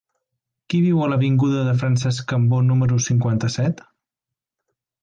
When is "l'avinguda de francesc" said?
1.11-2.27